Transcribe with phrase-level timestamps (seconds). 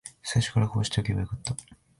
[0.23, 1.55] 最初からこうしておけばよかった